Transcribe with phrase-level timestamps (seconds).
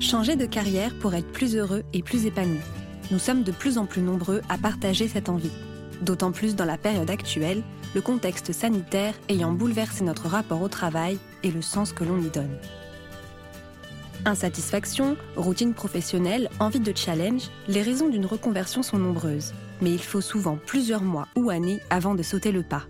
[0.00, 2.60] Changer de carrière pour être plus heureux et plus épanoui.
[3.10, 5.52] Nous sommes de plus en plus nombreux à partager cette envie.
[6.00, 7.62] D'autant plus dans la période actuelle,
[7.94, 12.30] le contexte sanitaire ayant bouleversé notre rapport au travail et le sens que l'on y
[12.30, 12.56] donne.
[14.24, 20.22] Insatisfaction, routine professionnelle, envie de challenge, les raisons d'une reconversion sont nombreuses, mais il faut
[20.22, 22.84] souvent plusieurs mois ou années avant de sauter le pas.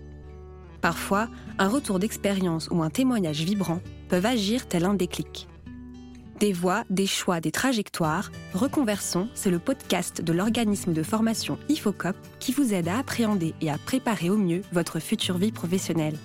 [0.81, 5.50] Parfois, un retour d'expérience ou un témoignage vibrant peuvent agir tel un déclic.
[6.41, 12.17] Des voix, des choix, des trajectoires, Reconversion, c'est le podcast de l'organisme de formation IFOCOP
[12.39, 16.17] qui vous aide à appréhender et à préparer au mieux votre future vie professionnelle.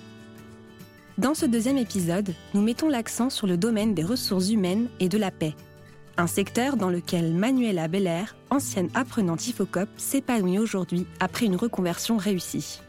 [1.18, 5.18] Dans ce deuxième épisode, nous mettons l'accent sur le domaine des ressources humaines et de
[5.18, 5.54] la paix,
[6.16, 12.80] un secteur dans lequel Manuela Belair, ancienne apprenante IFOCOP, s'épanouit aujourd'hui après une reconversion réussie.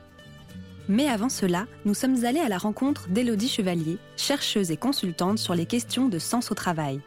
[0.87, 5.55] Mais avant cela, nous sommes allés à la rencontre d'Élodie Chevalier, chercheuse et consultante sur
[5.55, 7.01] les questions de sens au travail.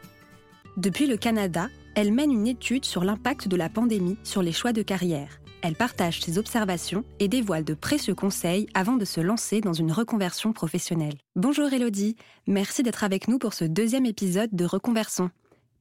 [0.77, 4.71] Depuis le Canada, elle mène une étude sur l'impact de la pandémie sur les choix
[4.71, 5.41] de carrière.
[5.61, 9.91] Elle partage ses observations et dévoile de précieux conseils avant de se lancer dans une
[9.91, 11.15] reconversion professionnelle.
[11.35, 12.15] Bonjour Elodie,
[12.47, 15.29] merci d'être avec nous pour ce deuxième épisode de Reconversion.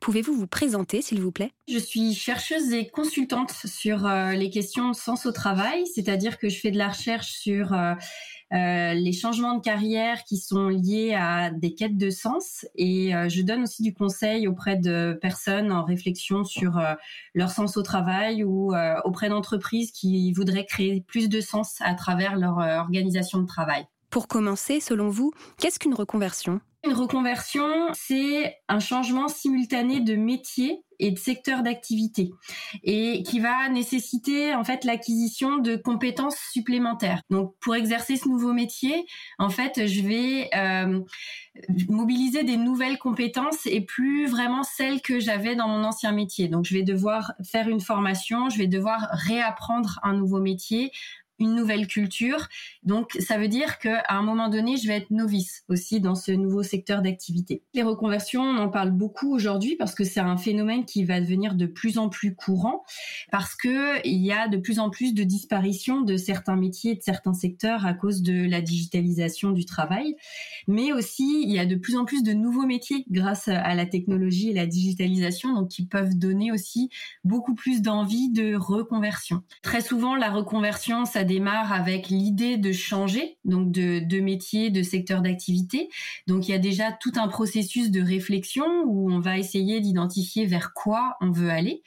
[0.01, 1.53] Pouvez-vous vous présenter, s'il vous plaît?
[1.69, 6.59] Je suis chercheuse et consultante sur euh, les questions sens au travail, c'est-à-dire que je
[6.59, 7.95] fais de la recherche sur euh,
[8.53, 13.29] euh, les changements de carrière qui sont liés à des quêtes de sens et euh,
[13.29, 16.95] je donne aussi du conseil auprès de personnes en réflexion sur euh,
[17.35, 22.37] leur sens au travail ou auprès d'entreprises qui voudraient créer plus de sens à travers
[22.37, 23.87] leur organisation de travail.
[24.11, 26.61] Pour commencer, selon vous, qu'est-ce qu'une reconversion?
[26.83, 32.31] Une reconversion, c'est un changement simultané de métier et de secteur d'activité
[32.85, 37.23] et qui va nécessiter en fait l'acquisition de compétences supplémentaires.
[37.29, 39.07] Donc pour exercer ce nouveau métier,
[39.39, 41.01] en fait, je vais euh,
[41.89, 46.49] mobiliser des nouvelles compétences et plus vraiment celles que j'avais dans mon ancien métier.
[46.49, 50.93] Donc je vais devoir faire une formation, je vais devoir réapprendre un nouveau métier,
[51.41, 52.49] une nouvelle culture.
[52.85, 56.33] Donc, ça veut dire qu'à un moment donné, je vais être novice aussi dans ce
[56.33, 57.63] nouveau secteur d'activité.
[57.75, 61.55] Les reconversions, on en parle beaucoup aujourd'hui parce que c'est un phénomène qui va devenir
[61.55, 62.85] de plus en plus courant
[63.31, 67.03] parce que il y a de plus en plus de disparition de certains métiers, de
[67.03, 70.17] certains secteurs à cause de la digitalisation du travail.
[70.69, 73.87] Mais aussi, il y a de plus en plus de nouveaux métiers grâce à la
[73.87, 76.91] technologie et la digitalisation, donc qui peuvent donner aussi
[77.25, 79.43] beaucoup plus d'envie de reconversion.
[79.63, 84.83] Très souvent, la reconversion, ça démarre avec l'idée de changer, donc de, de métier, de
[84.83, 85.89] secteur d'activité.
[86.27, 90.47] Donc il y a déjà tout un processus de réflexion où on va essayer d'identifier
[90.47, 91.83] vers quoi on veut aller.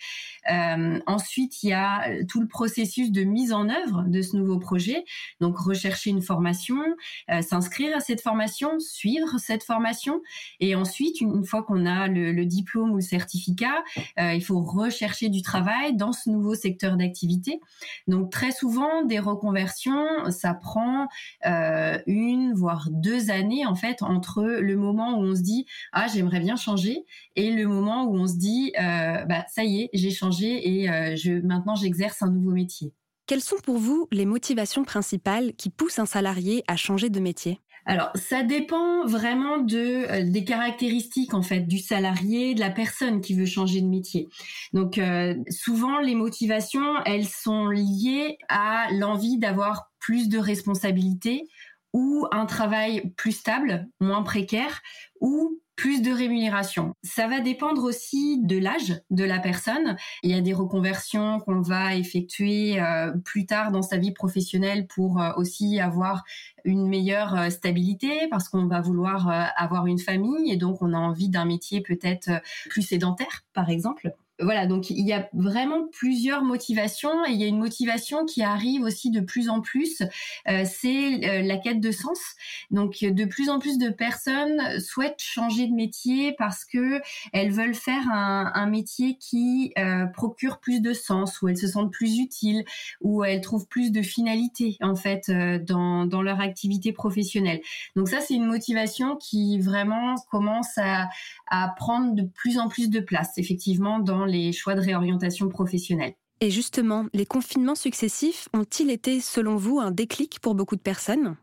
[0.52, 4.60] Euh, ensuite, il y a tout le processus de mise en œuvre de ce nouveau
[4.60, 5.04] projet.
[5.40, 6.78] Donc rechercher une formation,
[7.32, 10.22] euh, s'inscrire à cette formation, suivre cette formation,
[10.60, 13.84] et ensuite, une fois qu'on a le, diplôme ou le certificat,
[14.20, 17.60] euh, il faut rechercher du travail dans ce nouveau secteur d'activité.
[18.08, 21.08] Donc très souvent, des reconversion, ça prend
[21.46, 26.08] euh, une voire deux années en fait entre le moment où on se dit ah
[26.08, 27.06] j'aimerais bien changer
[27.36, 30.90] et le moment où on se dit euh, bah ça y est j'ai changé et
[30.90, 32.94] euh, je maintenant j'exerce un nouveau métier.
[33.26, 37.60] Quelles sont pour vous les motivations principales qui poussent un salarié à changer de métier?
[37.86, 43.34] Alors, ça dépend vraiment de des caractéristiques en fait du salarié, de la personne qui
[43.34, 44.30] veut changer de métier.
[44.72, 45.00] Donc,
[45.50, 51.44] souvent les motivations, elles sont liées à l'envie d'avoir plus de responsabilités
[51.94, 54.82] ou un travail plus stable, moins précaire,
[55.22, 56.94] ou plus de rémunération.
[57.04, 59.96] Ça va dépendre aussi de l'âge de la personne.
[60.22, 64.88] Il y a des reconversions qu'on va effectuer euh, plus tard dans sa vie professionnelle
[64.88, 66.24] pour euh, aussi avoir
[66.64, 70.98] une meilleure euh, stabilité parce qu'on va vouloir avoir une famille et donc on a
[70.98, 72.30] envie d'un métier peut-être
[72.70, 77.44] plus sédentaire par exemple voilà, donc il y a vraiment plusieurs motivations et il y
[77.44, 80.02] a une motivation qui arrive aussi de plus en plus,
[80.48, 82.20] euh, c'est euh, la quête de sens.
[82.72, 87.02] Donc de plus en plus de personnes souhaitent changer de métier parce que
[87.32, 91.92] elles veulent faire un, métier qui euh, procure plus de sens, où elles se sentent
[91.92, 92.64] plus utiles,
[93.02, 97.62] où elles trouvent plus de finalité en fait dans, dans leur activité professionnelle.
[97.96, 101.08] Donc ça c'est une motivation qui vraiment commence à,
[101.48, 106.14] à prendre de plus en plus de place effectivement dans les choix de réorientation professionnelle.
[106.42, 111.38] Et justement, les confinements successifs ont-ils été, selon vous, un déclic pour beaucoup de personnes?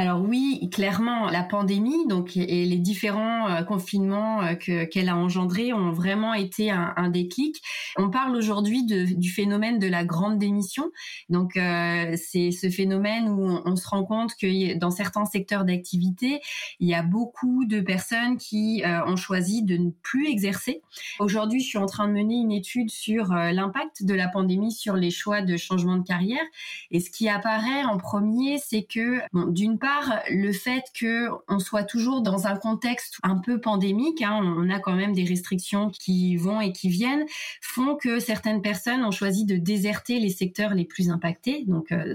[0.00, 5.16] Alors oui, clairement, la pandémie donc et les différents euh, confinements euh, que qu'elle a
[5.16, 7.60] engendrés ont vraiment été un, un déclic.
[7.98, 10.90] On parle aujourd'hui du phénomène de la grande démission.
[11.28, 16.40] Donc euh, c'est ce phénomène où on, se rend compte que dans certains secteurs d'activité,
[16.78, 20.80] il y a beaucoup de personnes qui ont choisi de ne plus exercer.
[21.18, 24.96] Aujourd'hui, je suis en train de mener une étude sur l'impact de la pandémie sur
[24.96, 26.44] les choix de changement de carrière.
[26.90, 29.20] Et ce qui apparaît en premier, c'est que
[29.50, 29.89] d'une part,
[30.30, 34.78] le fait que on soit toujours dans un contexte un peu pandémique, hein, on a
[34.78, 37.26] quand même des restrictions qui vont et qui viennent,
[37.60, 42.14] font que certaines personnes ont choisi de déserter les secteurs les plus impactés, donc euh,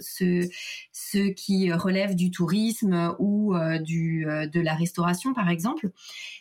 [1.15, 5.89] ceux qui relèvent du tourisme ou euh, du, euh, de la restauration, par exemple.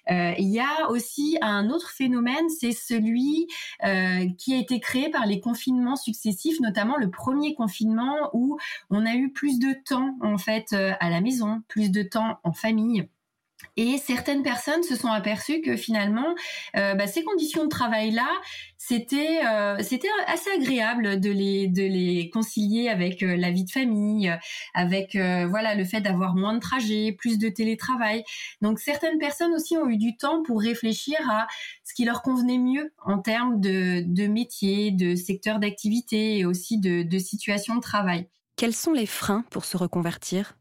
[0.09, 3.47] il y a aussi un autre phénomène, c'est celui
[4.39, 8.59] qui a été créé par les confinements successifs, notamment le premier confinement où
[8.91, 12.53] on a eu plus de temps en fait à la maison, plus de temps en
[12.53, 13.09] famille.
[13.77, 16.35] Et certaines personnes se sont aperçues que finalement,
[16.77, 18.29] euh, bah, ces conditions de travail-là,
[18.77, 23.71] c'était euh, c'était assez agréable de les de les concilier avec euh, la vie de
[23.71, 24.33] famille,
[24.75, 28.25] avec voilà le fait d'avoir moins de trajets, plus de télétravail.
[28.61, 31.47] Donc certaines personnes aussi ont eu du temps pour réfléchir à
[31.85, 36.79] ce qui leur convenait mieux en termes de de métier, de secteur d'activité et aussi
[36.79, 38.29] de de situation de travail.
[38.57, 40.55] Quels sont les freins pour se reconvertir?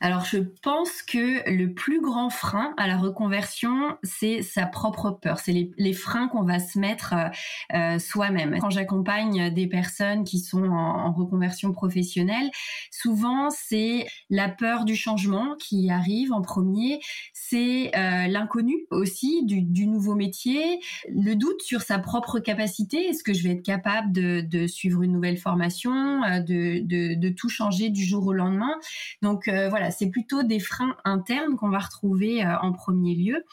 [0.00, 5.40] Alors je pense que le plus grand frein à la reconversion, c'est sa propre peur,
[5.40, 7.28] c'est les, freins qu'on va se mettre euh,
[7.76, 8.58] euh, soi-même.
[8.60, 12.50] Quand j'accompagne des personnes qui sont en, reconversion professionnelle,
[12.90, 17.00] souvent c'est la peur du changement qui arrive en premier,
[17.32, 23.32] c'est euh, l'inconnu aussi du, nouveau métier, le doute sur sa propre capacité, est-ce que
[23.32, 26.80] je vais être capable de, suivre une nouvelle formation, de,
[27.14, 28.74] de, tout changer du jour au lendemain?
[29.22, 33.44] Donc voilà c'est plutôt des freins internes qu'on va retrouver euh, en premier lieu.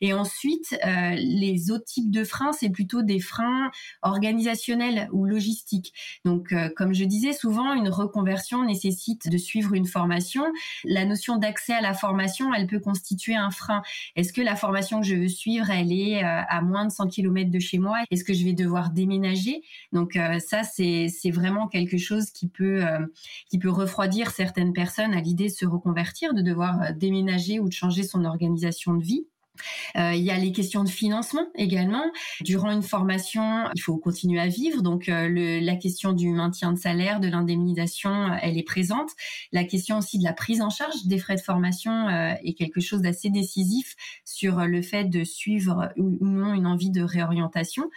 [0.00, 3.70] Et ensuite, euh, les autres types de freins, c'est plutôt des freins
[4.02, 5.92] organisationnels ou logistiques.
[6.24, 10.44] Donc, euh, comme je disais, souvent, une reconversion nécessite de suivre une formation.
[10.84, 13.82] La notion d'accès à la formation, elle peut constituer un frein.
[14.16, 17.50] Est-ce que la formation que je veux suivre, elle est à moins de 100 km
[17.50, 17.98] de chez moi?
[18.10, 19.62] Est-ce que je vais devoir déménager?
[19.92, 22.82] Donc, ça, c'est vraiment quelque chose qui peut,
[23.50, 27.68] qui peut refroidir certaines personnes à l'idée de se reconvertir, de devoir euh, déménager ou
[27.68, 29.26] de changer son organisation de vie.
[29.96, 32.04] Euh, il y a les questions de financement également.
[32.40, 36.78] Durant une formation, il faut continuer à vivre, donc euh, la question du maintien de
[36.78, 39.10] salaire, de l'indemnisation, elle est présente.
[39.52, 43.02] La question aussi de la prise en charge des frais de formation est quelque chose
[43.02, 43.94] d'assez décisif
[44.24, 47.90] sur le fait de suivre ou non une envie de réorientation.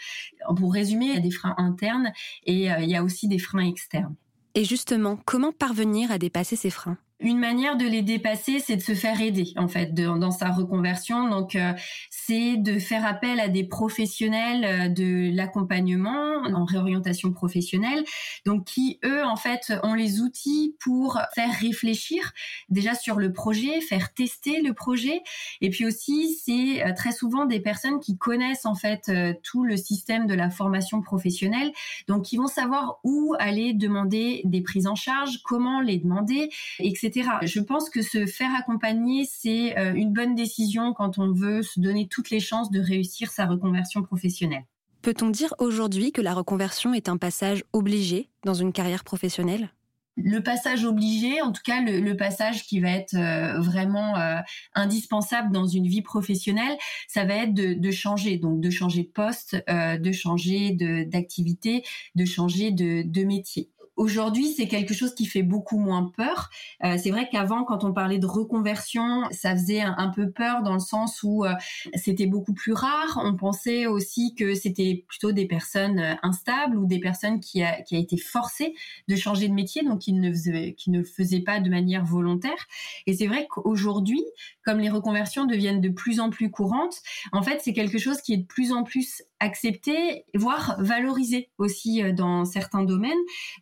[0.57, 2.11] Pour résumer, il y a des freins internes
[2.45, 4.15] et il y a aussi des freins externes.
[4.55, 6.97] Et justement, comment parvenir à dépasser ces freins?
[7.21, 11.29] Une manière de les dépasser, c'est de se faire aider en fait dans sa reconversion.
[11.29, 11.71] Donc, euh,
[12.09, 18.03] c'est de faire appel à des professionnels euh, de l'accompagnement en réorientation professionnelle,
[18.45, 22.33] donc qui eux en fait ont les outils pour faire réfléchir
[22.69, 25.21] déjà sur le projet, faire tester le projet,
[25.61, 29.77] et puis aussi c'est euh, très souvent des personnes qui connaissent en fait tout le
[29.77, 31.71] système de la formation professionnelle,
[32.07, 37.04] donc qui vont savoir où aller demander des prises en charge, comment les demander, etc
[37.43, 41.79] je pense que se faire accompagner, c'est euh, une bonne décision quand on veut se
[41.79, 44.65] donner toutes les chances de réussir sa reconversion professionnelle.
[45.01, 49.69] Peut-on dire aujourd'hui que la reconversion est un passage obligé dans une carrière professionnelle?
[50.17, 54.39] Le passage obligé, en tout cas le, passage qui va être euh, vraiment euh,
[54.73, 56.77] indispensable dans une vie professionnelle,
[57.09, 60.71] ça va être de, changer, donc de changer de poste, de changer
[61.05, 61.83] d'activité,
[62.15, 63.69] de, changer de métier.
[63.95, 66.49] Aujourd'hui, c'est quelque chose qui fait beaucoup moins peur.
[66.83, 70.73] Euh, c'est vrai qu'avant, quand on parlait de reconversion, ça faisait un, peu peur dans
[70.73, 71.53] le sens où euh,
[71.93, 73.21] c'était beaucoup plus rare.
[73.23, 77.81] On pensait aussi que c'était plutôt des personnes euh, instables ou des personnes qui a,
[77.83, 78.75] qui a été forcées
[79.07, 82.67] de changer de métier, donc qui ne faisaient, qui ne faisaient pas de manière volontaire.
[83.07, 84.23] Et c'est vrai qu'aujourd'hui,
[84.65, 88.33] comme les reconversions deviennent de plus en plus courantes, en fait, c'est quelque chose qui
[88.33, 93.11] est de plus en plus accepté, voire valorisé aussi dans certains domaines.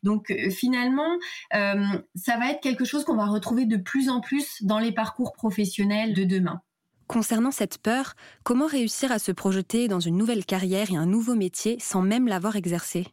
[0.02, 1.18] Donc donc euh, finalement,
[1.54, 4.92] euh, ça va être quelque chose qu'on va retrouver de plus en plus dans les
[4.92, 6.62] parcours professionnels de demain.
[7.08, 11.36] Concernant cette peur, comment réussir à se projeter dans une nouvelle carrière et un nouveau
[11.36, 13.08] métier sans même l'avoir exercé?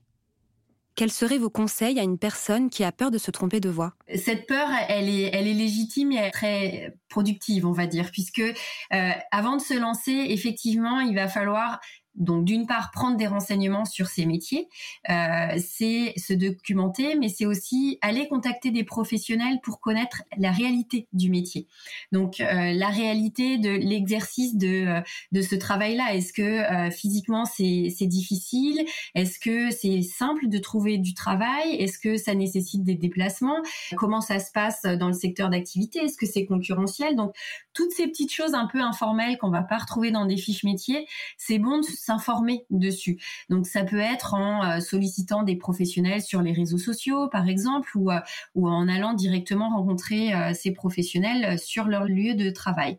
[0.97, 3.95] Quels seraient vos conseils à une personne qui a peur de se tromper de voie?
[4.15, 9.11] Cette peur, elle est, elle est légitime et très productive, on va dire, puisque euh,
[9.31, 11.81] avant de se lancer, effectivement, il va falloir
[12.17, 14.69] donc d'une part prendre des renseignements sur ces métiers,
[15.09, 21.07] euh, c'est se documenter, mais c'est aussi aller contacter des professionnels pour connaître la réalité
[21.13, 21.67] du métier.
[22.13, 25.01] Donc euh, la réalité de l'exercice de euh,
[25.33, 26.15] de ce travail-là.
[26.15, 28.85] Est-ce que physiquement c'est difficile?
[29.15, 31.77] Est-ce que c'est simple de trouver du travail?
[31.77, 33.59] Est-ce que ça nécessite des déplacements?
[33.97, 36.01] Comment ça se passe dans le secteur d'activité?
[36.01, 37.17] Est-ce que c'est concurrentiel?
[37.17, 37.35] Donc
[37.73, 41.07] toutes ces petites choses un peu informelles qu'on va pas retrouver dans des fiches métiers,
[41.37, 43.21] c'est bon de s'informer dessus.
[43.51, 47.91] Donc ça peut être en euh, sollicitant des professionnels sur les réseaux sociaux, par exemple,
[47.95, 48.21] ou, euh,
[48.55, 52.99] ou en allant directement rencontrer euh, ces professionnels sur leur lieu de travail.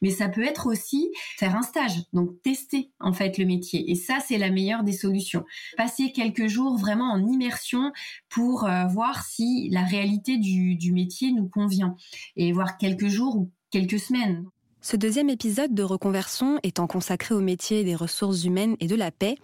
[0.00, 3.90] Mais ça peut être aussi faire un stage, donc tester en fait le métier.
[3.90, 5.44] Et ça, c'est la meilleure des solutions.
[5.76, 7.92] Passer quelques jours vraiment en immersion
[8.30, 11.96] pour voir si la réalité du, du métier nous convient.
[12.36, 14.46] Et voir quelques jours ou quelques semaines.
[14.90, 19.10] Ce deuxième épisode de reconversion étant consacré au métier des ressources humaines et de la
[19.10, 19.34] paix,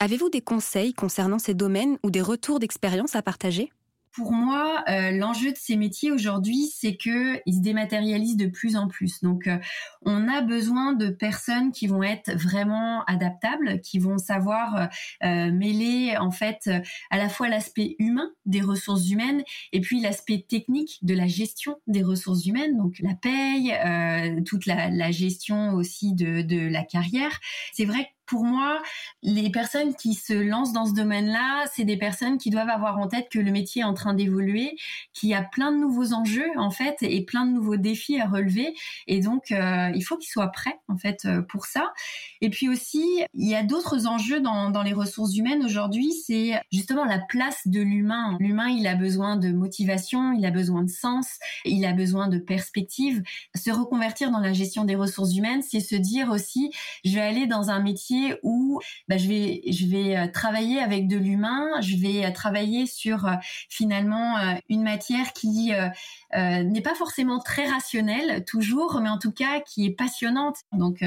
[0.00, 3.70] avez-vous des conseils concernant ces domaines ou des retours d'expérience à partager?
[4.14, 8.76] Pour moi, euh, l'enjeu de ces métiers aujourd'hui, c'est que ils se dématérialisent de plus
[8.76, 9.20] en plus.
[9.22, 9.58] Donc, euh,
[10.02, 14.88] on a besoin de personnes qui vont être vraiment adaptables, qui vont savoir
[15.24, 16.70] euh, mêler en fait
[17.10, 19.42] à la fois l'aspect humain des ressources humaines
[19.72, 23.74] et puis l'aspect technique de la gestion des ressources humaines, donc la paye,
[24.44, 27.40] toute la, la, gestion aussi de, de la carrière.
[27.72, 28.80] C'est vrai pour moi,
[29.22, 33.08] les personnes qui se lancent dans ce domaine-là, c'est des personnes qui doivent avoir en
[33.08, 34.76] tête que le métier est en train d'évoluer,
[35.12, 38.26] qu'il y a plein de nouveaux enjeux en fait et plein de nouveaux défis à
[38.26, 38.74] relever.
[39.06, 41.92] Et donc, euh, il faut qu'ils soient prêts en fait euh, pour ça.
[42.40, 43.04] Et puis aussi,
[43.34, 46.12] il y a d'autres enjeux dans, dans les ressources humaines aujourd'hui.
[46.12, 48.36] C'est justement la place de l'humain.
[48.40, 52.38] L'humain, il a besoin de motivation, il a besoin de sens, il a besoin de
[52.38, 53.22] perspective.
[53.54, 56.70] Se reconvertir dans la gestion des ressources humaines, c'est se dire aussi,
[57.04, 61.08] je vais aller dans un métier où bah, je vais je vais euh, travailler avec
[61.08, 63.34] de l'humain, je vais euh, travailler sur euh,
[63.68, 64.36] finalement
[64.68, 65.72] une matière qui
[66.34, 70.56] n'est pas forcément très rationnelle toujours, mais en tout cas qui est passionnante.
[70.72, 71.04] Donc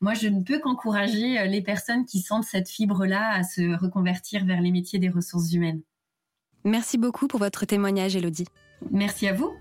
[0.00, 4.44] moi je ne peux qu'encourager les personnes qui sentent cette fibre là à se reconvertir
[4.44, 5.82] vers les métiers des ressources humaines.
[6.64, 8.46] Merci beaucoup pour votre témoignage, Elodie.
[8.90, 9.52] Merci à vous.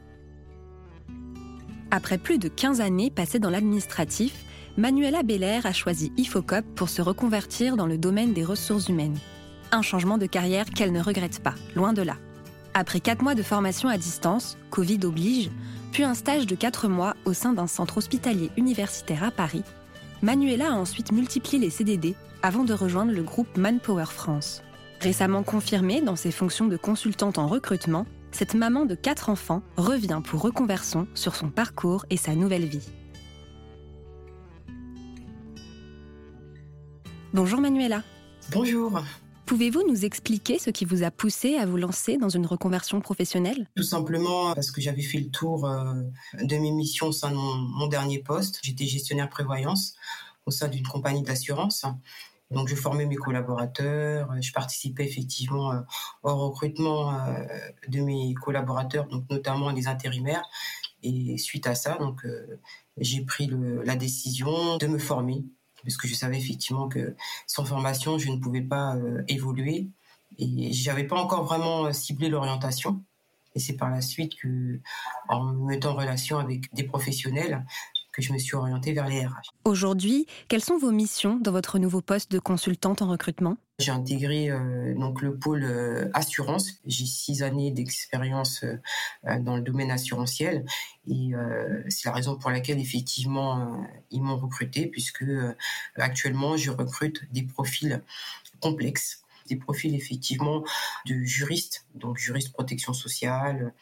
[1.92, 4.44] Après plus de 15 années passées dans l'administratif,
[4.78, 9.18] Manuela Beller a choisi Ifocop pour se reconvertir dans le domaine des ressources humaines.
[9.72, 12.18] Un changement de carrière qu'elle ne regrette pas, loin de là.
[12.76, 15.50] Après quatre mois de formation à distance, Covid oblige,
[15.92, 19.64] puis un stage de quatre mois au sein d'un centre hospitalier universitaire à Paris,
[20.22, 24.62] Manuela a ensuite multiplié les CDD avant de rejoindre le groupe Manpower France.
[25.02, 30.22] Récemment confirmée dans ses fonctions de consultante en recrutement, cette maman de quatre enfants revient
[30.24, 32.88] pour reconversion sur son parcours et sa nouvelle vie.
[37.34, 38.04] Bonjour Manuela.
[38.54, 39.02] Bonjour.
[39.46, 43.68] Pouvez-vous nous expliquer ce qui vous a poussé à vous lancer dans une reconversion professionnelle?
[43.76, 45.94] Tout simplement parce que j'avais fait le tour euh,
[46.42, 48.60] de mes missions au sein de mon, dernier poste.
[48.64, 49.96] J'étais gestionnaire prévoyance
[50.46, 51.86] au sein d'une compagnie d'assurance.
[52.50, 55.82] Donc je formais mes collaborateurs, je participais effectivement euh,
[56.24, 57.46] au recrutement euh,
[57.90, 60.48] de mes collaborateurs, donc notamment les intérimaires.
[61.04, 62.26] Et suite à ça, donc
[62.98, 63.52] j'ai pris
[63.86, 65.46] la décision de me former
[65.88, 67.16] parce que je savais effectivement que
[67.48, 69.88] sans formation, je ne pouvais pas euh, évoluer
[70.38, 73.06] et j'avais pas encore vraiment euh, ciblé l'orientation.
[73.56, 74.82] Et c'est par la suite que,
[75.30, 77.66] en me mettant en relation avec des professionnels,
[78.12, 79.52] que je me suis orientée vers les RH.
[79.64, 83.56] Aujourd'hui, quelles sont vos missions dans votre nouveau poste de consultante en recrutement?
[83.80, 86.80] J'ai intégré euh, donc le pôle euh, assurance.
[86.88, 90.66] J'ai six années d'expérience euh, dans le domaine assurantiel
[91.08, 91.32] et
[91.88, 95.24] c'est la raison pour laquelle effectivement ils m'ont recruté puisque
[95.96, 98.02] actuellement je recrute des profils
[98.60, 100.64] complexes des profils effectivement
[101.06, 103.74] de juristes, donc juristes protection sociale,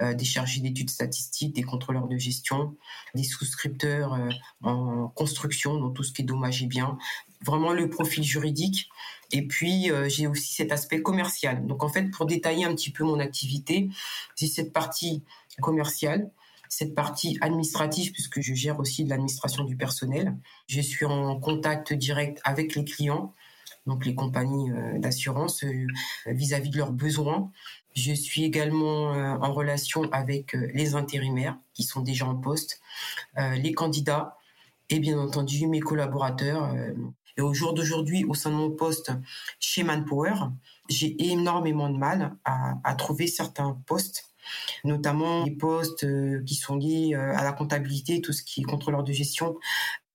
[0.00, 2.76] euh, des chargés d'études statistiques, des contrôleurs de gestion,
[3.14, 4.28] des souscripteurs euh,
[4.62, 6.98] en construction, donc tout ce qui est dommage et bien,
[7.42, 8.88] vraiment le profil juridique.
[9.32, 11.66] Et puis, euh, j'ai aussi cet aspect commercial.
[11.66, 13.88] Donc, en fait, pour détailler un petit peu mon activité,
[14.36, 15.22] j'ai cette partie
[15.60, 16.30] commerciale,
[16.68, 20.36] cette partie administrative, puisque je gère aussi l'administration du personnel.
[20.66, 23.34] Je suis en contact direct avec les clients
[23.86, 25.86] donc les compagnies euh, d'assurance euh,
[26.26, 27.50] vis-à-vis de leurs besoins.
[27.94, 32.80] Je suis également euh, en relation avec les intérimaires qui sont déjà en poste,
[33.36, 34.36] les candidats
[34.90, 36.74] et bien entendu mes collaborateurs.
[37.36, 39.12] Et au jour d'aujourd'hui, au sein de mon poste
[39.58, 40.34] chez Manpower,
[40.88, 44.30] j'ai énormément de mal à, à, trouver certains postes,
[44.84, 46.06] notamment les postes
[46.44, 49.56] qui sont liés à la comptabilité, tout ce qui est contrôleur de gestion,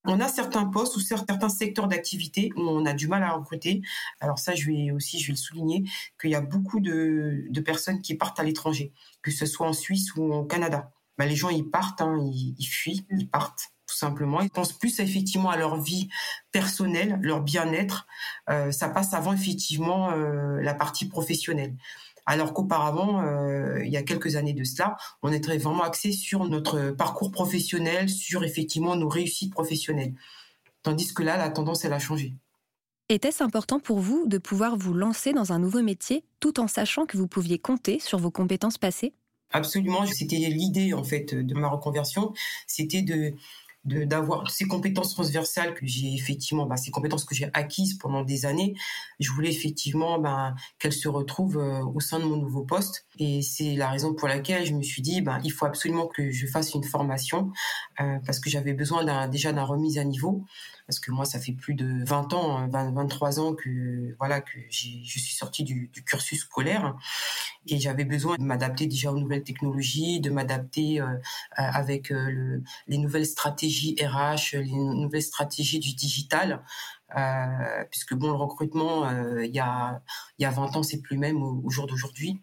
[0.08, 3.82] On a certains postes ou certains secteurs d'activité où on a du mal à recruter.
[4.20, 5.84] Alors ça, je vais aussi, je vais le souligner,
[6.20, 10.16] qu'il y a beaucoup de, personnes qui partent à l'étranger, que ce soit en Suisse
[10.16, 10.92] ou au Canada.
[11.18, 14.42] Bah, les gens, ils partent, hein, ils, fuient, ils partent tout simplement.
[14.42, 16.10] Ils pensent plus effectivement à leur vie
[16.52, 18.08] personnelle, leur bien-être.
[18.50, 21.76] Euh, ça passe avant effectivement euh, la partie professionnelle.
[22.25, 26.46] Alors qu'auparavant, euh, il y a quelques années de cela, on était vraiment axé sur
[26.46, 30.13] notre parcours professionnel, sur effectivement nos réussites professionnelles.
[30.82, 32.34] Tandis que là, la tendance, elle a changé.
[33.10, 37.05] Était-ce important pour vous de pouvoir vous lancer dans un nouveau métier tout en sachant
[37.05, 39.13] que vous pouviez compter sur vos compétences passées?
[39.51, 42.34] Absolument, c'était l'idée en fait de ma reconversion,
[42.65, 43.34] c'était de
[43.86, 48.46] d'avoir ces compétences transversales que j'ai effectivement, bah, ces compétences que j'ai acquises pendant des
[48.46, 48.75] années,
[49.20, 53.06] je voulais effectivement bah, qu'elles se retrouvent euh, au sein de mon nouveau poste.
[53.20, 56.32] Et c'est la raison pour laquelle je me suis dit, bah, il faut absolument que
[56.32, 57.51] je fasse une formation
[58.01, 60.44] euh, parce que j'avais besoin déjà d'un remise à niveau
[60.88, 64.58] parce que moi, ça fait plus de 20 ans, 23 hein, ans que voilà que
[64.70, 66.96] je suis sortie du, cursus scolaire
[67.68, 71.08] et j'avais besoin de m'adapter déjà aux nouvelles technologies, de m'adapter euh,
[71.56, 76.62] avec euh, le, les nouvelles stratégies RH, les nouvelles stratégies du digital.
[77.15, 80.01] Euh, puisque bon, le recrutement, euh, il y a
[80.39, 82.42] y a 20 ans, c'est plus même au, jour d'aujourd'hui.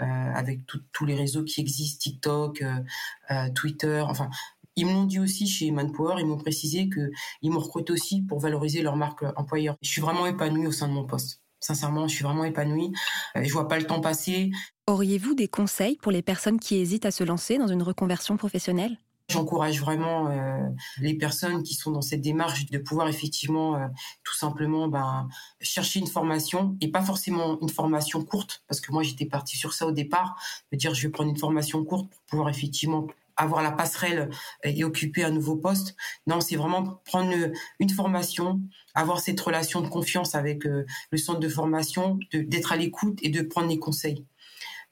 [0.00, 0.60] Euh, avec
[0.92, 4.30] tous les réseaux qui existent, TikTok, euh, Twitter, enfin
[4.78, 8.80] ils m'ont dit aussi chez Manpower, ils m'ont précisé qu'ils m'ont recruté aussi pour valoriser
[8.80, 9.76] leur marque employeur.
[9.82, 11.42] Je suis vraiment épanouie au sein de mon poste.
[11.58, 12.92] Sincèrement, je suis vraiment épanouie.
[13.36, 14.52] Euh, je vois pas le temps passer.
[14.86, 18.98] Auriez-vous des conseils pour les personnes qui hésitent à se lancer dans une reconversion professionnelle?
[19.28, 20.68] J'encourage vraiment euh,
[21.00, 23.86] les personnes qui sont dans cette démarche de pouvoir effectivement euh,
[24.22, 25.28] tout simplement ben,
[25.60, 29.74] chercher une formation et pas forcément une formation courte parce que moi j'étais partie sur
[29.74, 30.40] ça au départ,
[30.72, 33.06] de dire je vais prendre une formation courte pour pouvoir effectivement
[33.38, 34.28] avoir la passerelle
[34.64, 35.96] et occuper un nouveau poste.
[36.26, 37.32] Non, c'est vraiment prendre
[37.78, 38.60] une formation,
[38.94, 43.30] avoir cette relation de confiance avec euh, le centre de formation, d'être à l'écoute et
[43.30, 44.26] de prendre les conseils.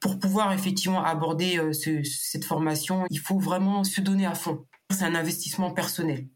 [0.01, 4.65] Pour pouvoir effectivement aborder euh, cette formation, il faut vraiment se donner à fond.
[4.91, 6.29] C'est un investissement personnel.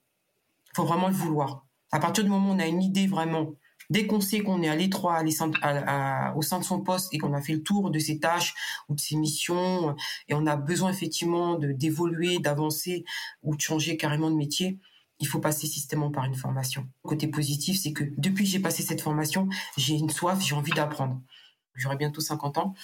[0.72, 1.66] Il faut vraiment le vouloir.
[1.92, 3.54] À partir du moment où on a une idée vraiment
[3.90, 7.42] Dès qu'on sait qu'on est à l'étroit au sein de son poste et qu'on a
[7.42, 8.54] fait le tour de ses tâches
[8.88, 9.94] ou de ses missions
[10.28, 13.04] et on a besoin effectivement d'évoluer, d'avancer
[13.42, 14.78] ou de changer carrément de métier,
[15.18, 16.88] il faut passer systématiquement par une formation.
[17.02, 20.72] côté positif, c'est que depuis que j'ai passé cette formation, j'ai une soif, j'ai envie
[20.72, 21.20] d'apprendre.
[21.74, 22.74] J'aurai bientôt 50 ans.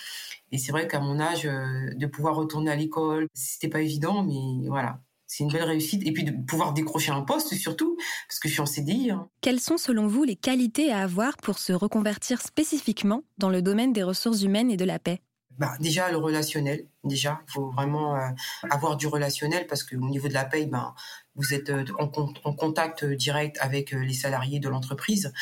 [0.52, 4.22] Et c'est vrai qu'à mon âge, euh, de pouvoir retourner à l'école, c'était pas évident,
[4.24, 6.06] mais voilà c'est une belle réussite.
[6.06, 7.96] Et puis de pouvoir décrocher un poste surtout,
[8.28, 9.10] parce que je suis en CDI.
[9.10, 9.28] Hein.
[9.40, 13.92] Quelles sont selon vous les qualités à avoir pour se reconvertir spécifiquement dans le domaine
[13.92, 15.20] des ressources humaines et de la paix?
[15.58, 16.86] Bah, déjà le relationnel.
[17.02, 18.28] Déjà, il faut vraiment euh,
[18.70, 20.94] avoir du relationnel parce qu'au niveau de la paie, ben
[21.34, 22.10] vous êtes euh, en,
[22.44, 25.32] en, contact direct avec euh, les salariés de l'entreprise,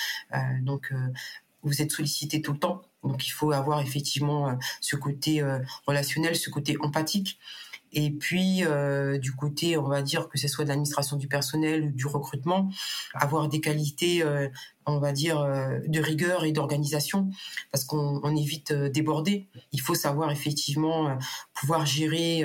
[0.63, 0.93] donc
[1.63, 2.83] vous êtes sollicité tout le temps.
[3.03, 5.43] Donc il faut avoir effectivement ce côté
[5.87, 7.39] relationnel, ce côté empathique.
[7.95, 11.85] Et puis, euh, du côté, on va dire que ce soit de l'administration du personnel
[11.85, 12.71] ou du recrutement,
[13.15, 14.49] avoir des qualités, euh,
[14.85, 17.31] on va dire, euh, de rigueur et d'organisation,
[17.71, 19.49] parce qu'on on évite déborder.
[19.73, 21.17] Il faut savoir effectivement
[21.55, 22.45] pouvoir gérer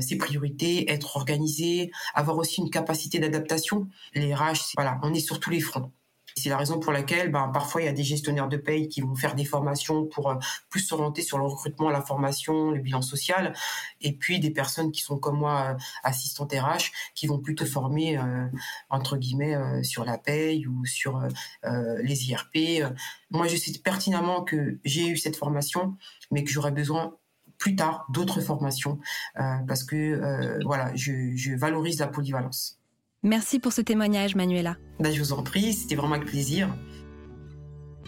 [0.00, 3.88] ses priorités, être organisé, avoir aussi une capacité d'adaptation.
[4.14, 5.92] Les RH, voilà, on est sur tous les fronts.
[6.38, 9.00] C'est la raison pour laquelle, ben, parfois, il y a des gestionnaires de paye qui
[9.00, 10.34] vont faire des formations pour euh,
[10.68, 13.54] plus s'orienter sur le recrutement, la formation, le bilan social,
[14.02, 18.18] et puis des personnes qui sont comme moi euh, assistantes RH, qui vont plutôt former
[18.18, 18.48] euh,
[18.90, 21.22] entre guillemets sur la paye ou sur
[21.64, 22.84] les IRP.
[23.30, 25.96] Moi, je sais pertinemment que j'ai eu cette formation,
[26.30, 27.16] mais que j'aurais besoin
[27.58, 28.98] plus tard d'autres formations
[29.34, 32.78] parce que voilà, je valorise la polyvalence.
[33.22, 34.76] Merci pour ce témoignage, Manuela.
[35.00, 36.68] Ben, je vous en prie, c'était vraiment avec plaisir.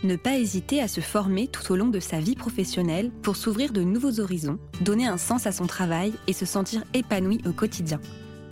[0.05, 3.73] Ne pas hésiter à se former tout au long de sa vie professionnelle pour s'ouvrir
[3.73, 8.01] de nouveaux horizons, donner un sens à son travail et se sentir épanoui au quotidien.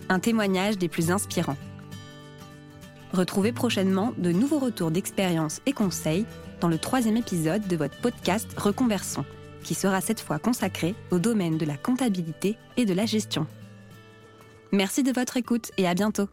[0.09, 1.55] Un témoignage des plus inspirants.
[3.13, 6.25] Retrouvez prochainement de nouveaux retours d'expérience et conseils
[6.59, 9.23] dans le troisième épisode de votre podcast Reconversion,
[9.63, 13.47] qui sera cette fois consacré au domaine de la comptabilité et de la gestion.
[14.73, 16.27] Merci de votre écoute et à bientôt.